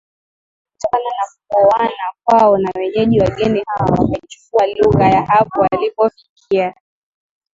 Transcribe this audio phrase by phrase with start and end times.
[0.83, 6.73] Lakini kutokana na kuoana kwao na wenyeji wageni hawa wakaichukua lugha ya hapo walipofikia